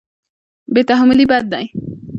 بې 0.73 0.81
تحملي 0.89 1.25
بد 1.31 1.45
دی. 1.51 1.65